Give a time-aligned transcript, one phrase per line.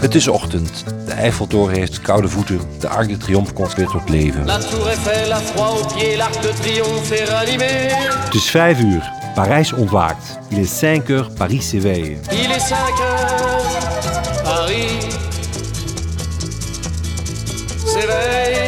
[0.00, 0.84] Het is ochtend.
[1.06, 2.60] De Eiffeltoren heeft koude voeten.
[2.78, 4.48] De Arc de Triomphe komt weer tot leven.
[8.24, 9.10] Het is vijf uur.
[9.34, 10.38] Parijs ontwaakt.
[10.48, 12.18] Il est 5 heures, Paris s'éveille.
[12.30, 14.98] Il est 5 heures, Paris
[17.84, 18.58] s'éveille.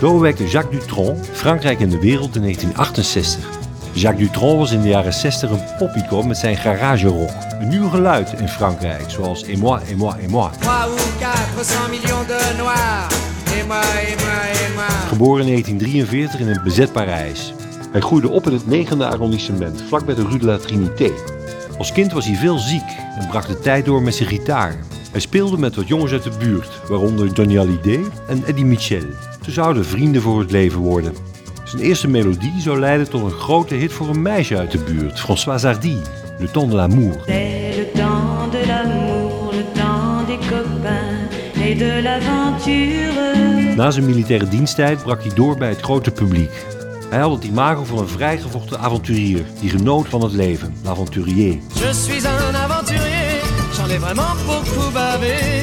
[0.00, 3.61] Zo wekte Jacques Dutronc Frankrijk in de wereld in 1968.
[3.94, 7.30] Jacques Dutronc was in de jaren 60 een popico met zijn garagerock.
[7.60, 10.50] Een nieuw geluid in Frankrijk, zoals Et moi, et moi, et moi.
[10.58, 10.98] 3 ou
[11.56, 13.14] 400 millions de noirs.
[13.58, 15.08] Et moi, et moi, et moi.
[15.08, 17.54] Geboren in 1943 in een bezet Parijs.
[17.90, 21.10] Hij groeide op in het negende arrondissement, vlakbij de Rue de la Trinité.
[21.78, 24.76] Als kind was hij veel ziek en bracht de tijd door met zijn gitaar.
[25.10, 29.06] Hij speelde met wat jongens uit de buurt, waaronder Johnny Hallyday en Eddie Mitchell.
[29.44, 31.31] Ze zouden vrienden voor het leven worden.
[31.72, 35.20] Zijn eerste melodie zou leiden tot een grote hit voor een meisje uit de buurt,
[35.20, 35.96] Françoise Hardy,
[36.38, 37.12] Le Temps de l'Amour.
[37.26, 43.74] C'est le temps de l'amour, le temps des copains et de l'aventure.
[43.76, 46.50] Na zijn militaire diensttijd brak hij door bij het grote publiek.
[47.10, 51.58] Hij had het imago van een vrijgevochten avonturier die genoot van het leven, l'aventurier.
[51.74, 53.42] Je suis un aventurier,
[53.76, 55.62] j'en ai vraiment beaucoup bavé.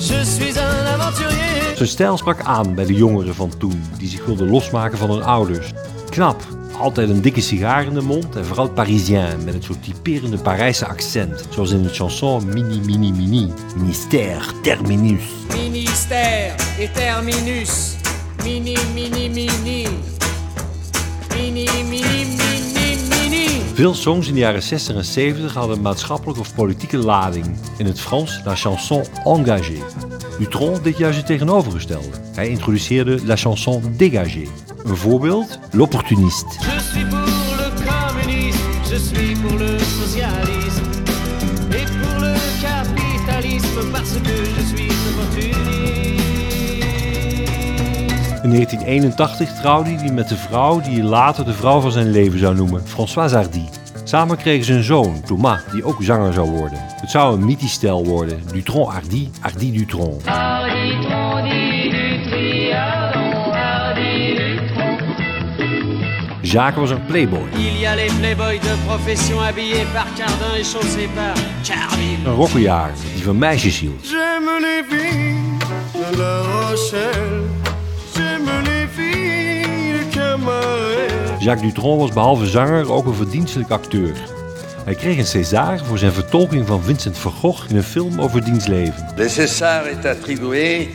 [0.00, 1.76] Je suis un aventurier.
[1.76, 5.22] Zijn stijl sprak aan bij de jongeren van toen, die zich wilden losmaken van hun
[5.22, 5.72] ouders.
[6.08, 6.42] Knap,
[6.80, 10.86] altijd een dikke sigaar in de mond en vooral parisien met een soort typerende Parijse
[10.86, 15.22] accent, zoals in de chanson Mini Mini Mini, Mystère Terminus.
[15.48, 17.96] Ministère et terminus.
[18.44, 18.76] Mini.
[18.94, 19.88] Mini, mini, mini,
[21.88, 22.17] mini.
[23.78, 27.46] Veel songs in de jaren 60 en 70 hadden een maatschappelijke of politieke lading.
[27.76, 29.82] In het Frans la chanson engagée.
[30.38, 32.08] Dutronc deed juist het tegenovergestelde.
[32.34, 34.48] Hij introduceerde la chanson dégagée.
[34.84, 36.46] Een voorbeeld, l'opportuniste.
[36.60, 37.18] Je suis pour
[37.56, 38.58] le communisme,
[38.90, 40.47] je suis pour le socialisme
[48.88, 52.54] 1981 trouwde hij met de vrouw die hij later de vrouw van zijn leven zou
[52.54, 53.62] noemen, Françoise Hardy.
[54.04, 56.78] Samen kregen ze een zoon, Thomas, die ook zanger zou worden.
[57.00, 60.20] Het zou een mythisch stel worden, Dutronc Hardy, Hardy Dutronc.
[66.42, 70.66] Jacques was een playboy, Il y a les playboys de profession habillés par Cardin et
[70.66, 71.34] chaussés par
[72.24, 74.06] een rokkenjager die van meisjes hield.
[74.06, 75.58] J'aime les filles
[75.92, 77.57] de La Rochelle.
[81.38, 84.14] Jacques Dutronc was behalve zanger ook een verdienstelijk acteur.
[84.84, 88.44] Hij kreeg een César voor zijn vertolking van Vincent van Gogh in een film over
[88.44, 89.12] diens leven.
[89.16, 90.86] Le César est attribué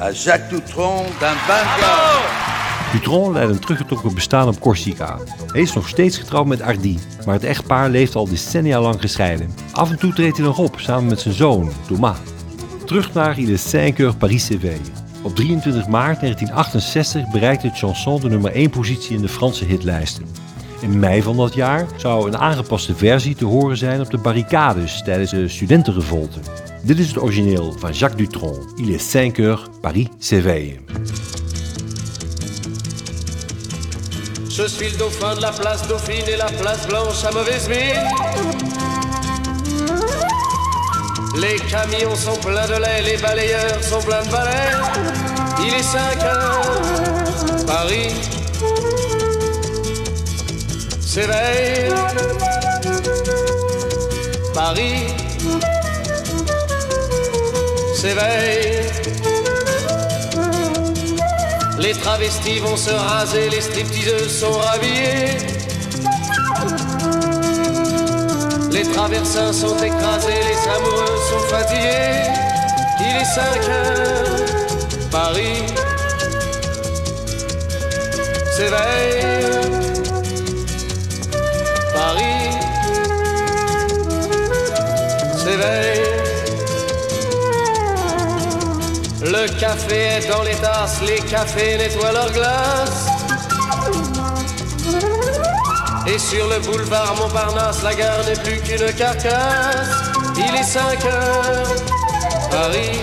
[0.00, 2.42] à Jacques Doutron d'un Bangor.
[2.92, 5.18] Dutronc leidt een teruggetrokken bestaan op Corsica.
[5.52, 9.54] Hij is nog steeds getrouwd met Hardy, maar het echtpaar leeft al decennia lang gescheiden.
[9.72, 12.18] Af en toe treedt hij nog op, samen met zijn zoon, Thomas.
[12.84, 15.03] Terug naar Il est 5 heures Paris s'éveille.
[15.24, 20.26] Op 23 maart 1968 bereikte het chanson de nummer 1 positie in de Franse hitlijsten.
[20.80, 25.02] In mei van dat jaar zou een aangepaste versie te horen zijn op de barricades
[25.02, 26.38] tijdens de studentenrevolte.
[26.82, 28.78] Dit is het origineel van Jacques Dutronc.
[28.78, 30.80] Il est 5 heures Paris s'éveille.
[34.48, 38.83] Je suis le dauphin de la place Dauphine et la place Blanche à mauvaise.
[41.36, 44.70] Les camions sont pleins de lait, les balayeurs sont pleins de balais.
[45.60, 48.14] Il est 5 heures, Paris
[51.14, 51.92] s'éveille.
[54.52, 55.06] Paris
[57.94, 58.82] s'éveille.
[61.78, 65.36] Les travestis vont se raser, les stripteaseuses sont rhabillées.
[68.74, 72.28] Les traversins sont écrasés, les amoureux sont fatigués.
[72.98, 74.40] Il est 5 heures,
[75.12, 75.62] Paris
[78.56, 79.22] s'éveille.
[81.94, 82.50] Paris
[85.36, 86.02] s'éveille.
[89.22, 93.06] Le café est dans les tasses, les cafés nettoient leurs glaces.
[96.06, 99.88] Et sur le boulevard Montparnasse, la gare n'est plus qu'une carcasse.
[100.36, 101.66] Il est 5 heures,
[102.50, 103.00] Paris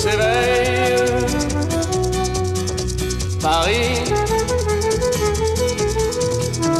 [0.00, 0.80] s'éveille.
[3.40, 4.04] Paris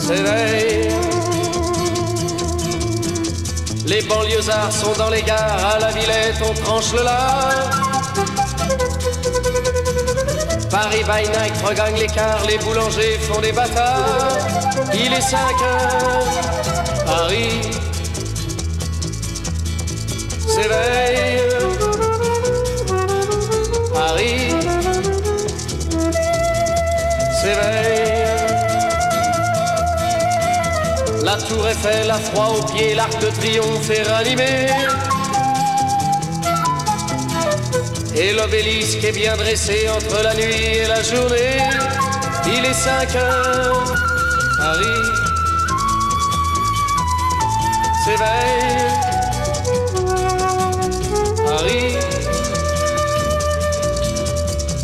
[0.01, 0.91] s'éveille.
[3.87, 7.90] Les banlieusards sont dans les gares, à la Villette on tranche le lard.
[10.71, 14.39] Paris by night regagne l'écart, les boulangers font des bâtards.
[14.95, 16.25] Il est 5 heures,
[17.07, 17.61] Paris
[20.47, 21.41] s'éveille.
[23.93, 24.55] Paris
[27.41, 28.01] s'éveille.
[31.25, 34.67] La tour Eiffel a froid aux pieds, l'arc de triomphe est rallumé.
[38.23, 41.57] Et l'obélisque est bien dressé entre la nuit et la journée.
[42.47, 43.95] Il est 5 heures,
[44.59, 44.85] Paris
[48.05, 48.91] s'éveille.
[51.47, 51.97] Paris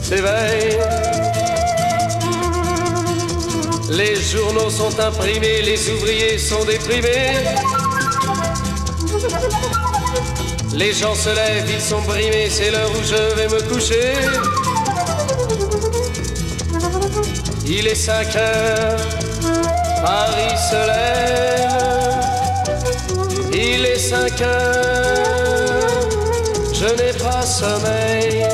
[0.02, 0.78] s'éveille.
[3.90, 7.32] Les journaux sont imprimés, les ouvriers sont déprimés.
[10.76, 14.12] Les gens se lèvent, ils sont brimés, c'est l'heure où je vais me coucher.
[17.66, 19.00] Il est 5 heures,
[20.04, 22.16] Paris se lève.
[23.52, 26.08] Il est 5 heures,
[26.74, 28.44] je n'ai pas sommeil.